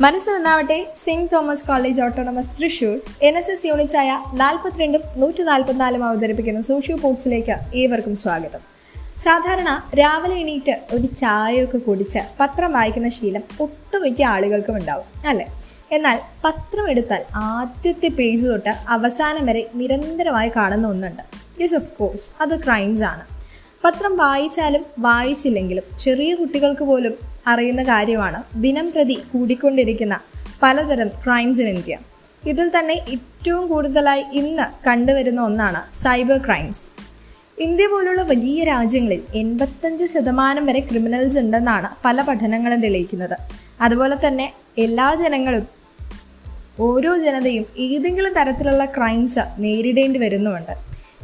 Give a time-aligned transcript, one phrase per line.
[0.00, 0.92] മനസ്സ് നന്നാവട്ടെ.
[0.96, 3.00] Saint Thomas College autonomous Thrissur.
[3.22, 8.58] N S S യൂണിറ്റായ നാൽപ്പത്തിരണ്ടും നൂറ്റി നാൽപ്പത്തിനാലും അവതരിപ്പിക്കുന്ന സോഷ്യോ പോർട്സിലേക്ക് ഏവർക്കും സ്വാഗതം.
[9.18, 15.60] സാധാരണ രാവിലെ എണീറ്റ് ഒരു ചായയൊക്കെ കുടിച്ച് പത്രം വായിക്കുന്ന ശീലം ഒട്ടുമിക്ക ആളുകൾക്കും ഉണ്ടാവും അല്ലേ?
[15.92, 21.22] എന്നാൽ പത്രം എടുത്താൽ ആദ്യത്തെ പേജ് തൊട്ട് അവസാനം വരെ നിരന്തരമായി കാണുന്ന ഒന്നുണ്ട്.
[21.62, 23.38] യെസ് ഓഫ് കോഴ്സ് അത് ക്രൈംസ് ആണ്.
[23.84, 28.40] പത്രം വായിച്ചാലും വായിച്ചില്ലെങ്കിലും ചെറിയ കുട്ടികൾക്ക് പോലും അറിയുന്ന കാര്യമാണ്.
[28.62, 30.20] ദിനം പ്രതി കൂടിക്കൊണ്ടിരിക്കുന്ന
[30.62, 31.96] പലതരം ക്രൈംസ് ഇൻ ഇന്ത്യ
[32.46, 36.82] ഇതിൽ തന്നെ ഏറ്റവും കൂടുതലായി ഇന്ന് കണ്ടുവരുന്ന ഒന്നാണ് സൈബർ ക്രൈംസ്
[37.58, 43.36] ഇന്ത്യ പോലുള്ള വലിയ രാജ്യങ്ങളിൽ എൺപത്തഞ്ച് ശതമാനം വരെ ക്രിമിനൽസ് ഉണ്ടെന്നാണ് പല പഠനങ്ങളും തെളിയിക്കുന്നത്.
[43.80, 45.64] അതുപോലെ തന്നെ എല്ലാ ജനങ്ങളും
[46.80, 50.74] ഓരോ ജനതയും ഏതെങ്കിലും തരത്തിലുള്ള ക്രൈംസ് നേരിടേണ്ടി വരുന്നുമുണ്ട്.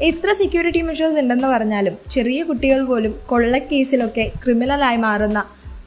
[0.02, 5.45] എത്ര സെക്യൂരിറ്റി മെഷേഴ്സ് ഉണ്ടെന്ന് പറഞ്ഞാലും ചെറിയ കുട്ടികൾ പോലും കൊള്ളക്കേസിലൊക്കെ ക്രിമിനലായി മാറുന്ന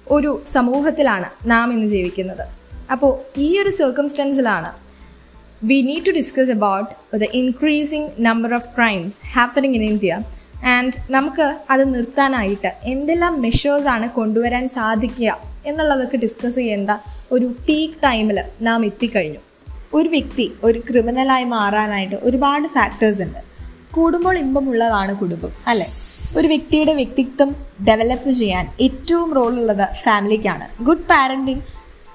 [0.09, 2.47] ഒരു സമൂഹത്തിലാണ് നാം ഇന്ന് ജീവിക്കുന്നത്.
[2.91, 4.71] അപ്പോൾ ഈ ഒരു സർക്കംസ്റ്റൻസിലാണ്
[5.63, 10.21] we need to discuss about the increasing number of crimes happening in India
[10.65, 16.89] and നമുക്ക് അത് നിർത്താനായിട്ട് എന്തെല്ലാം മെഷേഴ്സാണ് കൊണ്ടുവരാൻ സാധിക്കുക എന്നുള്ളതൊക്കെ ഡിസ്കസ് ചെയ്യേണ്ട
[17.31, 19.39] ഒരു പീക്ക് ടൈമിൽ നാം എത്തിക്കഴിഞ്ഞു.
[19.93, 23.39] ഒരു വ്യക്തി ഒരു ക്രിമിനലായി മാറാനായിട്ട് ഒരുപാട് ഫാക്ടേഴ്സ് ഉണ്ട്.
[23.93, 25.87] കൂടുമ്പോൾ ഇമ്പമുള്ളതാണ് കുടുംബം അല്ലേ?
[26.35, 27.55] ഒരു വ്യക്തിയുടെ വ്യക്തിത്വം
[27.87, 30.83] ഡെവലപ്പ് ചെയ്യാൻ ഏറ്റവും റോളുള്ളത് ഫാമിലിക്കാണ്.
[30.83, 31.61] Good parenting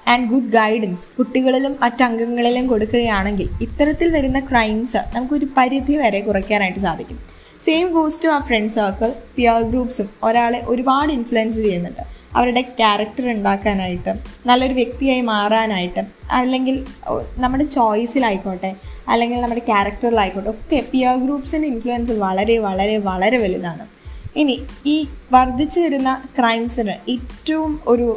[0.07, 7.19] and good guidance കുട്ടികളിലും മറ്റംഗങ്ങളിലും കൊടുക്കുകയാണെങ്കിൽ ഇത്തരത്തിൽ വരുന്ന ക്രൈംസ് നമുക്കൊരു പരിധി വരെ കുറയ്ക്കാനായിട്ട് സാധിക്കും.
[7.59, 12.01] സെയിം ഗോസ് ടു ആ ഫ്രണ്ട് സർക്കിൾ പിയർ ഗ്രൂപ്പ്സും ഒരാളെ ഒരുപാട് ഇൻഫ്ലുവൻസ് ചെയ്യുന്നുണ്ട്.
[12.35, 14.13] അവരുടെ ക്യാരക്ടർ ഉണ്ടാക്കാനായിട്ട്
[14.45, 16.85] നല്ലൊരു വ്യക്തിയായി മാറാനായിട്ട് അല്ലെങ്കിൽ
[17.37, 18.75] നമ്മുടെ ചോയ്സിലായിക്കോട്ടെ
[19.07, 23.92] അല്ലെങ്കിൽ നമ്മുടെ ക്യാരക്ടറിലായിക്കോട്ടെ ഒക്കെ പിയർ ഗ്രൂപ്പ്സിന്റെ ഇൻഫ്ലുവൻസ് വളരെ വളരെ വളരെ വലുതാണ്.
[24.35, 28.07] ഇനി ഈ വർദ്ധിച്ചു വരുന്ന ക്രൈംസിന് ഏറ്റവും ഒരു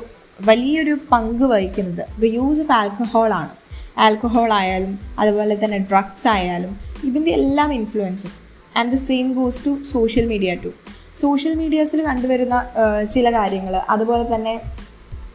[0.45, 3.53] വലിയൊരു പങ്ക് വഹിക്കുന്നത് ദ യൂസ് ഓഫ് ആൽക്കഹോൾ ആണ്.
[3.99, 6.73] ആൽക്കഹോൾ ആയാലും അതുപോലെ തന്നെ ഡ്രഗ്സ് ആയാലും
[7.05, 8.33] ഇതിന്റെ എല്ലാം ഇൻഫ്ലുവൻസും
[8.77, 10.71] and the same goes to social media to
[11.21, 12.57] social മീഡിയാസിൽ കണ്ടുവരുന്ന
[13.11, 14.55] ചില കാര്യങ്ങൾ അതുപോലെ തന്നെ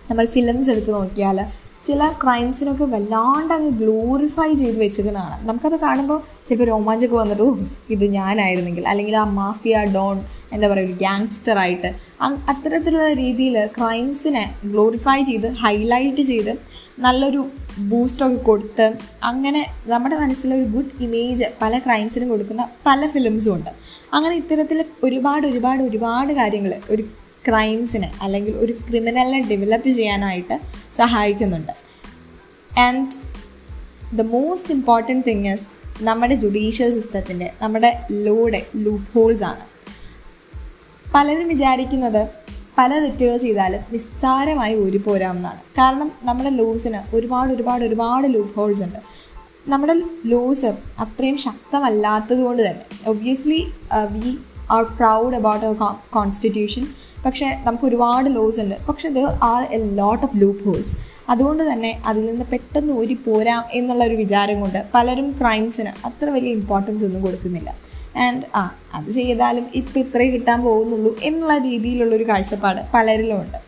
[0.09, 1.37] നമ്മൾ ഫിലിംസ് എടുത്തു നോക്കിയാൽ
[1.83, 5.47] ചില ക്രൈംസിനൊക്കെ വല്ലാണ്ട് അങ്ങ് ഗ്ലോറിഫൈ ചെയ്ത് വെച്ചിരിക്കുന്നതാണ്.
[5.47, 7.47] നമുക്കത് കാണുമ്പോൾ ചിലപ്പോൾ രോമാഞ്ചൊക്കെ വന്നിട്ട്
[7.89, 8.85] ഇത് ഞാനായിരുന്നെങ്കിൽ.
[8.87, 10.17] അല്ലെങ്കിൽ ആ മാഫിയ ഡോൺ
[10.53, 11.89] എന്താ പറയുക ഒരു ഗ്യാങ്സ്റ്ററായിട്ട്
[12.51, 16.53] അത്തരത്തിലുള്ള രീതിയിൽ ക്രൈംസിനെ ഗ്ലോറിഫൈ ചെയ്ത് ഹൈലൈറ്റ് ചെയ്ത്
[16.99, 17.41] നല്ലൊരു
[17.79, 18.85] ബൂസ്റ്റൊക്കെ കൊടുത്ത്
[19.23, 23.69] അങ്ങനെ നമ്മുടെ മനസ്സിലൊരു ഗുഡ് ഇമേജ് പല ക്രൈംസിനും കൊടുക്കുന്ന പല ഫിലിംസും ഉണ്ട്.
[24.13, 27.03] അങ്ങനെ ഇത്തരത്തിൽ ഒരുപാട് ഒരുപാട് ഒരുപാട് കാര്യങ്ങൾ ഒരു
[27.47, 30.59] ക്രൈംസിനെ അല്ലെങ്കിൽ ഒരു ക്രിമിനലിനെ ഡെവലപ്പ് ചെയ്യാനായിട്ട്
[30.95, 31.71] സഹായിക്കുന്നുണ്ട്.
[32.79, 33.11] And
[34.15, 35.67] the most important thing is
[36.01, 39.65] നമ്മുടെ ജുഡീഷ്യൽ സിസ്റ്റത്തിന്റെ നമ്മുടെ ലോഡ് ലൂപ്പ് ഹോൾസ് ആണ്.
[41.13, 42.27] പലരും വിചാരിക്കുന്നത്
[42.77, 48.99] പല തെറ്റുകൾ ചെയ്താലും നിസ്സാരമായി ഊരി പോരാമെന്നാണ് കാരണം നമ്മുടെ ലോസിന് ഒരുപാട് ഒരുപാട് ഒരുപാട് ലൂപ്പ് ഹോൾസ് ഉണ്ട്.
[49.67, 49.93] നമ്മുടെ
[50.25, 50.65] ലോസ്
[50.99, 53.71] അത്രയും ശക്തമല്ലാത്തത് കൊണ്ട് തന്നെ obviously
[54.11, 54.37] we
[54.75, 55.77] are proud about our
[56.17, 56.85] constitution
[57.25, 58.75] പക്ഷേ നമുക്ക് ഒരുപാട് ലോസ് ഉണ്ട്.
[58.89, 60.37] പക്ഷേ there are a lot of
[60.67, 60.95] loopholes
[61.29, 66.51] അതുകൊണ്ട് തന്നെ അതിൽ നിന്ന് പെട്ടെന്ന് ഊരി പോരാം എന്നുള്ള ഒരു വിചാരം കൊണ്ട് പലരും ക്രൈംസിന് അത്ര വലിയ
[66.59, 67.69] ഇമ്പോർട്ടൻസ് ഒന്നും കൊടുക്കുന്നില്ല.
[68.25, 68.61] ആൻഡ് ആ
[68.93, 73.59] അത് ചെയ്താലും ഇപ്പം ഇത്രേ കിട്ടാൻ പോകുന്നുള്ളൂ എന്നുള്ള രീതിയിലുള്ളൊരു കാഴ്ചപ്പാട് പലരിലും ഉണ്ട്.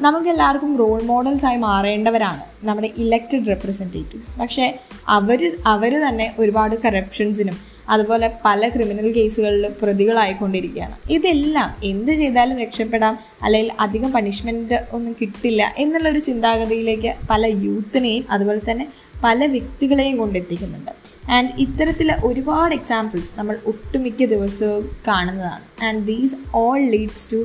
[0.00, 4.64] നമുക്കെല്ലാവർക്കും റോൾ മോഡൽസായി മാറേണ്ടവരാണ് നമ്മുടെ ഇലക്റ്റഡ് റെപ്രസെന്റേറ്റീവ്സ് പക്ഷേ
[5.08, 7.58] അവർ അവർ തന്നെ ഒരുപാട് കറപ്ഷൻസിനും
[7.88, 10.96] അതുപോലെ പല ക്രിമിനൽ കേസുകളിലും പ്രതികളായിക്കൊണ്ടിരിക്കുകയാണ്.
[11.10, 13.18] ഇതെല്ലാം എന്ത് ചെയ്താലും രക്ഷപ്പെടാം.
[13.42, 18.88] അല്ലെങ്കിൽ അധികം പണിഷ്മെന്റ് ഒന്നും കിട്ടില്ല എന്നുള്ളൊരു ചിന്താഗതിയിലേക്ക് പല യൂത്തിനെയും അതുപോലെ തന്നെ
[19.24, 20.90] പല വ്യക്തികളെയും കൊണ്ടെത്തിക്കുന്നുണ്ട്.
[21.30, 25.84] ആൻഡ് ഇത്തരത്തിൽ ഒരുപാട് എക്സാമ്പിൾസ് നമ്മൾ ഒട്ടുമിക്ക ദിവസവും കാണുന്നതാണ്.
[25.84, 27.44] And these all leads to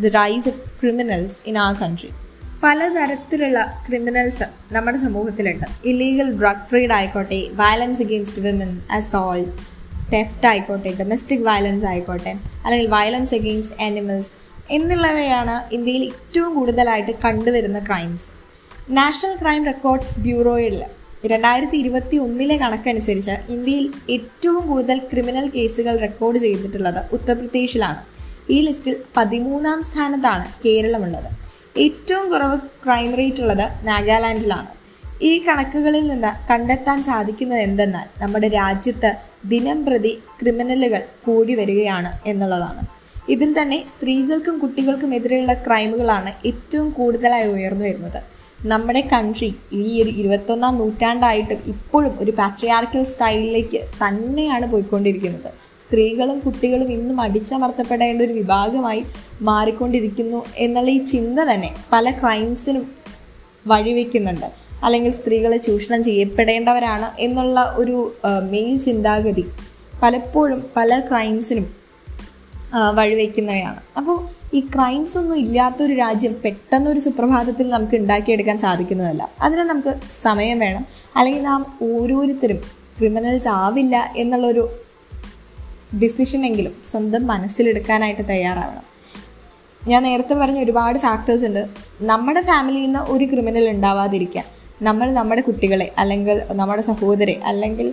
[0.00, 2.08] the rise of criminals in our country
[2.62, 5.66] പലതരത്തിലുള്ള ക്രിമിനൽസ് നമ്മുടെ സമൂഹത്തിലുണ്ട്.
[5.84, 9.77] ഇല്ലീഗൽ ഡ്രഗ് ട്രേഡ് ആയിക്കോട്ടെ violence against women assault
[10.12, 12.30] theft ആയിക്കോട്ടെ ഡൊമസ്റ്റിക് വയലൻസ് ആയിക്കോട്ടെ
[12.64, 14.32] അല്ലെങ്കിൽ വയലൻസ് അഗെയിൻസ്റ്റ് ആനിമൽസ്
[14.70, 18.26] എന്നുള്ളവയാണ് ഇന്ത്യയിൽ ഏറ്റവും കൂടുതലായിട്ട് കണ്ടുവരുന്ന ക്രൈംസ്
[18.90, 20.84] നാഷണൽ ക്രൈം റെക്കോർഡ്സ് ബ്യൂറോയിൽ
[21.26, 28.00] രണ്ടായിരത്തി ഇരുപത്തി ഒന്നിലെ കണക്കനുസരിച്ച് ഇന്ത്യയിൽ ഏറ്റവും കൂടുതൽ ക്രിമിനൽ കേസുകൾ റെക്കോർഡ് ചെയ്തിട്ടുള്ളത് ഉത്തർപ്രദേശിലാണ്.
[28.50, 31.30] ഈ ലിസ്റ്റിൽ പതിമൂന്നാം സ്ഥാനത്താണ് കേരളമുള്ളത്.
[31.78, 34.77] ഏറ്റവും കുറവ് ക്രൈം റേറ്റ് ഉള്ളത് നാഗാലാൻഡിലാണ്.
[35.22, 39.10] ഈ കണക്കുകളിൽ നിന്ന് കണ്ടെത്താൻ സാധിക്കുന്നത് എന്തെന്നാൽ നമ്മുടെ രാജ്യത്ത്
[39.44, 42.82] ദിനം പ്രതി ക്രിമിനലുകൾ കൂടി വരികയാണ് എന്നുള്ളതാണ്.
[43.28, 48.20] ഇതിൽ തന്നെ സ്ത്രീകൾക്കും കുട്ടികൾക്കും എതിരെയുള്ള ക്രൈമുകളാണ് ഏറ്റവും കൂടുതലായി ഉയർന്നു വരുന്നത്.
[48.64, 55.50] നമ്മുടെ കൺട്രി ഈ ഒരു ഇരുപത്തൊന്നാം നൂറ്റാണ്ടായിട്ടും ഇപ്പോഴും ഒരു പാട്രിയാർക്കൽ സ്റ്റൈലിലേക്ക് തന്നെയാണ് പോയിക്കൊണ്ടിരിക്കുന്നത്.
[55.78, 59.04] സ്ത്രീകളും കുട്ടികളും ഇന്നും അടിച്ചമർത്തപ്പെടേണ്ട ഒരു വിഭാഗമായി
[59.42, 62.97] മാറിക്കൊണ്ടിരിക്കുന്നു എന്നുള്ള ഈ ചിന്ത തന്നെ പല ക്രൈംസിനും
[63.68, 64.46] വഴിവെക്കുന്നുണ്ട്.
[64.84, 67.96] അല്ലെങ്കിൽ സ്ത്രീകൾ ചൂഷണം ചെയ്യപ്പെടേണ്ടവരാണ് എന്നുള്ള ഒരു
[68.50, 69.44] മെയിൻ ചിന്താഗതി
[70.02, 71.66] പലപ്പോഴും പല ക്രൈംസിനും
[72.94, 73.80] വഴിവെക്കുന്നവയാണ്.
[73.96, 74.16] അപ്പോൾ
[74.54, 79.22] ഈ ക്രൈംസ് ഒന്നും ഇല്ലാത്തൊരു രാജ്യം പെട്ടെന്നൊരു സുപ്രഭാതത്തിൽ നമുക്ക് ഉണ്ടാക്കിയെടുക്കാൻ സാധിക്കുന്നതല്ല.
[79.40, 80.84] അതിന് നമുക്ക് സമയം വേണം.
[81.16, 82.60] അല്ലെങ്കിൽ നാം ഓരോരുത്തരും
[82.98, 84.64] ക്രിമിനൽസ് ആവില്ല എന്നുള്ളൊരു
[86.02, 88.87] ഡിസിഷനെങ്കിലും സ്വന്തം മനസ്സിലെടുക്കാനായിട്ട് തയ്യാറാവണം.
[89.90, 91.62] ഞാൻ നേരത്തെ പറഞ്ഞ ഒരുപാട് ഫാക്ടേഴ്സ് ഉണ്ട്.
[92.10, 94.46] നമ്മുടെ ഫാമിലിയിൽ നിന്ന് ഒരു ക്രിമിനൽ ഉണ്ടാവാതിരിക്കാൻ
[94.86, 97.86] നമ്മൾ നമ്മുടെ കുട്ടികളെ അല്ലെങ്കിൽ നമ്മുടെ സഹോദരെ അല്ലെങ്കിൽ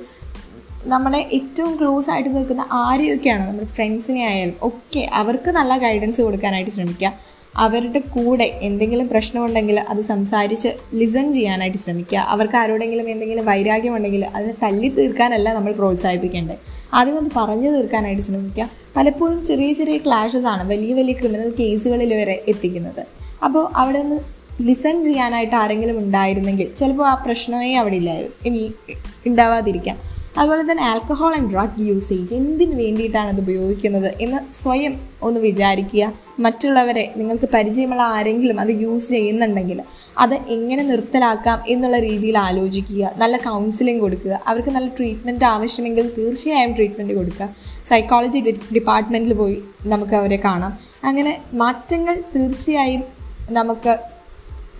[0.93, 7.11] നമ്മളെ ഏറ്റവും ക്ലോസ് ആയിട്ട് നിൽക്കുന്ന ആരെയൊക്കെയാണ് നമ്മുടെ ഫ്രണ്ട്സിനെ ആയാലും ഒക്കെ അവർക്ക് നല്ല ഗൈഡൻസ് കൊടുക്കാനായിട്ട് ശ്രമിക്കുക.
[7.57, 12.17] അവരുടെ കൂടെ എന്തെങ്കിലും പ്രശ്നമുണ്ടെങ്കിൽ അത് സംസാരിച്ച് ലിസൺ ചെയ്യാനായിട്ട് ശ്രമിക്കുക.
[12.17, 16.57] അവർക്ക് ആരോടെങ്കിലും എന്തെങ്കിലും വൈരാഗ്യമുണ്ടെങ്കിൽ അതിനെ തല്ലി തീർക്കാനല്ല നമ്മൾ പ്രോത്സാഹിപ്പിക്കേണ്ടത്.
[16.93, 18.69] ആദ്യം അത് പറഞ്ഞു തീർക്കാനായിട്ട് ശ്രമിക്കുക.
[18.97, 23.03] പലപ്പോഴും ചെറിയ ചെറിയ ക്ലാഷസ് ആണ് വലിയ വലിയ ക്രിമിനൽ കേസുകളിൽ വരെ എത്തിക്കുന്നത്.
[23.43, 24.19] അപ്പോൾ അവിടെ നിന്ന്
[24.61, 28.69] ലിസൺ ചെയ്യാനായിട്ട് ആരെങ്കിലും ഉണ്ടായിരുന്നെങ്കിൽ ചിലപ്പോൾ ആ പ്രശ്നമേ അവിടെ ഇല്ലായിരുന്നു
[29.25, 29.97] ഉണ്ടാവാതിരിക്കാം.
[30.37, 36.13] അതുപോലെ തന്നെ ആൽക്കഹോൾ ആൻഡ് ഡ്രഗ് യൂസേജ് എന്തിനു വേണ്ടിയിട്ടാണ് അത് ഉപയോഗിക്കുന്നത് എന്ന് സ്വയം ഒന്ന് വിചാരിക്കുക.
[36.39, 39.81] മറ്റുള്ളവരെ നിങ്ങൾക്ക് പരിചയമുള്ള ആരെങ്കിലും അത് യൂസ് ചെയ്യുന്നുണ്ടെങ്കിൽ
[40.17, 43.11] അത് എങ്ങനെ നിർത്തലാക്കാം എന്നുള്ള രീതിയിൽ ആലോചിക്കുക.
[43.17, 44.41] നല്ല കൗൺസിലിംഗ് കൊടുക്കുക.
[44.47, 47.49] അവർക്ക് നല്ല ട്രീറ്റ്മെന്റ് ആവശ്യമെങ്കിൽ തീർച്ചയായും ട്രീറ്റ്മെന്റ് കൊടുക്കുക.
[47.85, 48.39] സൈക്കോളജി
[48.75, 50.79] ഡിപ്പാർട്ട്മെന്റിൽ പോയി നമുക്ക് അവരെ കാണാം.
[51.03, 53.03] അങ്ങനെ മാറ്റങ്ങൾ തീർച്ചയായും
[53.49, 53.97] നമുക്ക്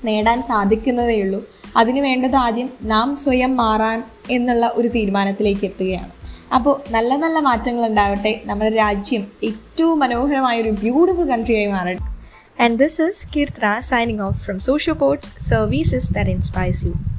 [0.03, 1.49] നേടാൻ സാധിക്കുന്നതേ ഉള്ളൂ.
[1.77, 6.11] അതിനു വേണ്ടത് ആദ്യം നാം സ്വയം മാറാൻ എന്നുള്ള ഒരു തീരുമാനത്തിലേക്ക് എത്തുകയാണ്.
[6.53, 12.15] അപ്പോൾ നല്ല നല്ല മാറ്റങ്ങൾ ഉണ്ടാവട്ടെ നമ്മുടെ രാജ്യം ഏറ്റവും മനോഹരമായ ഒരു ബ്യൂട്ടിഫുൾ കൺട്രിയായി മാറട്ടെ.
[12.63, 17.14] And this is Keerthra signing off from Socio Ports Services that inspires you.